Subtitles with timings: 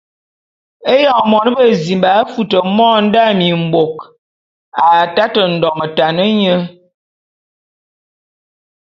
[0.93, 3.95] Éyoñ mône bezimba a futi môt nda mimbôk,
[4.85, 6.55] a taté ndometan nye.